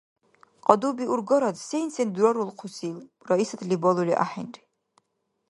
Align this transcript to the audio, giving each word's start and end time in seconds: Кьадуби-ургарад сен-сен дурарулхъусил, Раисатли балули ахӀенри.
Кьадуби-ургарад 0.65 1.57
сен-сен 1.67 2.09
дурарулхъусил, 2.13 2.95
Раисатли 3.29 3.77
балули 3.83 4.13
ахӀенри. 4.23 4.61